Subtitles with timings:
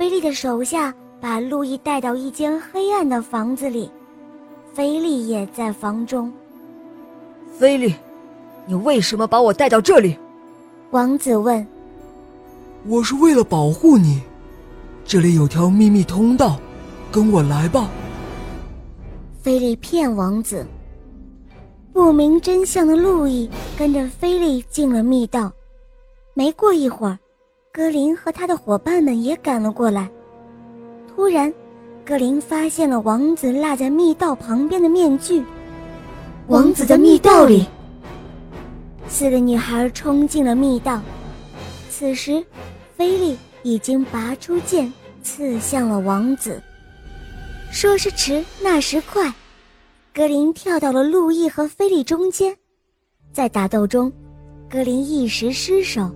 [0.00, 3.90] 菲利的手下把路易带到一间黑暗的房子里，
[4.72, 6.32] 菲利也在房中。
[7.58, 7.94] 菲利，
[8.64, 10.16] 你为什么把我带到这里？
[10.90, 11.66] 王子问。
[12.86, 14.22] 我是为了保护你，
[15.04, 16.58] 这里有条秘密通道，
[17.12, 17.90] 跟我来吧。
[19.42, 20.66] 菲利骗王子。
[21.92, 25.52] 不明真相的路易跟着菲利进了密道，
[26.32, 27.18] 没过一会儿。
[27.72, 30.10] 格林和他的伙伴们也赶了过来。
[31.06, 31.52] 突然，
[32.04, 35.44] 格林发现了王子落在密道旁边的面具。
[36.48, 37.64] 王子在密道里。
[39.06, 41.00] 四个女孩冲进了密道。
[41.88, 42.44] 此时，
[42.96, 46.60] 菲利已经拔出剑，刺向了王子。
[47.70, 49.32] 说时迟，那时快，
[50.12, 52.56] 格林跳到了路易和菲利中间。
[53.32, 54.12] 在打斗中，
[54.68, 56.10] 格林一时失手，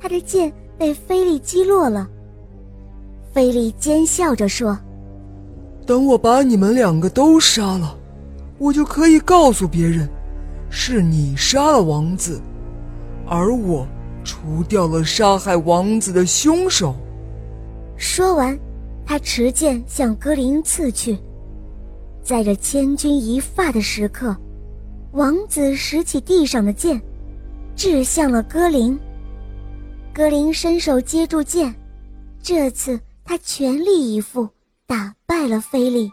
[0.00, 0.50] 他的剑。
[0.78, 2.08] 被菲利击落了。
[3.32, 4.78] 菲利奸笑着说
[5.86, 7.96] ：“等我把你们两个都杀了，
[8.58, 10.08] 我就可以告诉别人，
[10.70, 12.40] 是你杀了王子，
[13.26, 13.86] 而我
[14.24, 16.94] 除掉了杀害王子的凶手。”
[17.96, 18.58] 说完，
[19.04, 21.18] 他持剑向格林刺去。
[22.22, 24.36] 在这千钧一发的时刻，
[25.12, 27.00] 王子拾起地上的剑，
[27.76, 28.98] 掷向了格林。
[30.16, 31.74] 格林伸手接住剑，
[32.42, 34.48] 这次他全力以赴，
[34.86, 36.10] 打败了菲利。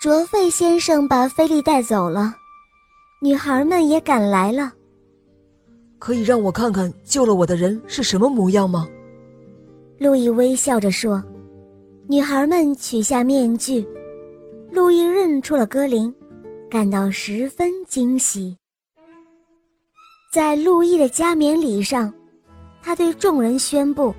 [0.00, 2.34] 卓费先生把菲利带走了，
[3.20, 4.72] 女孩们也赶来了。
[5.98, 8.88] 可以让我看看救了我的人是什么模样吗？
[9.98, 11.22] 路易微笑着说。
[12.08, 13.86] 女孩们取下面具，
[14.70, 16.14] 路易认出了格林，
[16.70, 18.56] 感到十分惊喜。
[20.34, 22.12] 在路易的加冕礼上，
[22.82, 24.12] 他对众人宣布：“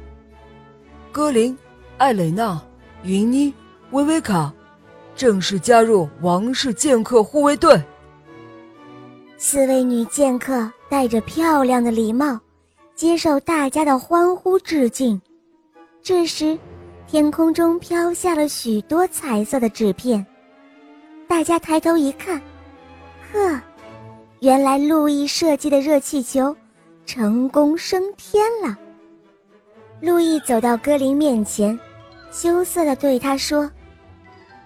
[1.11, 1.57] 格林、
[1.97, 2.57] 艾蕾娜、
[3.03, 3.53] 云妮、
[3.91, 4.53] 薇薇卡
[5.13, 7.77] 正式加入王室剑客护卫队。”
[9.35, 12.39] 四位女剑客戴着漂亮的礼帽，
[12.95, 15.21] 接受大家的欢呼致敬。
[16.01, 16.57] 这时，
[17.07, 20.25] 天空中飘下了许多彩色的纸片，
[21.27, 22.41] 大家抬头一看，
[23.33, 23.59] 呵。
[24.45, 26.55] 原来路易设计的热气球
[27.03, 28.77] 成功升天了。
[29.99, 31.79] 路易走到格林面前，
[32.31, 33.67] 羞涩地对他说：“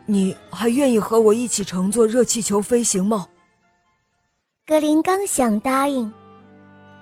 [0.06, 3.25] 你还愿意和我一起乘坐热气球飞行吗？”
[4.68, 6.12] 格林刚想答应，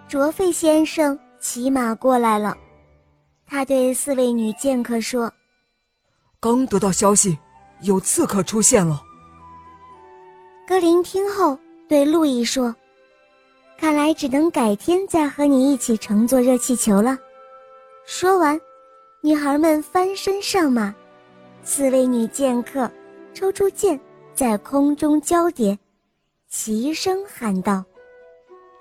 [0.07, 2.55] 卓费先生骑马过来了。
[3.47, 5.33] 他对四位女剑客说
[6.39, 7.39] ：“刚得到消息，
[7.81, 9.01] 有刺客出现了。”
[10.69, 11.57] 格林听后。
[11.87, 12.75] 对路易说
[13.79, 17.17] ：“看来只能改天再和你一起乘坐热气球了。”
[18.05, 18.59] 说完，
[19.21, 20.93] 女孩们翻身上马，
[21.63, 22.89] 四位女剑客
[23.33, 23.99] 抽出剑，
[24.33, 25.77] 在空中交叠，
[26.49, 27.83] 齐声喊道：“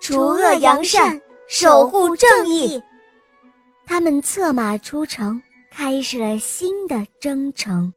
[0.00, 2.82] 除恶扬善，守护正义。”
[3.86, 5.40] 他们策马出城，
[5.70, 7.92] 开始了新的征程。